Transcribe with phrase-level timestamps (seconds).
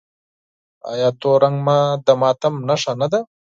[0.91, 1.57] آیا تور رنګ
[2.05, 3.19] د ماتم نښه نه ده؟